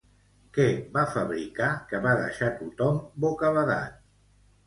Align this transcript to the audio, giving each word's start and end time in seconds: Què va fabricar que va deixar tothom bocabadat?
Què 0.57 0.63
va 0.95 1.01
fabricar 1.15 1.67
que 1.91 2.01
va 2.07 2.15
deixar 2.21 2.49
tothom 2.61 2.99
bocabadat? 3.27 4.01